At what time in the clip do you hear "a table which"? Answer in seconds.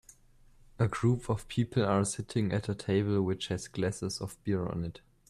2.67-3.49